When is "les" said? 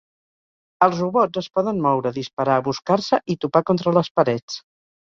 4.01-4.15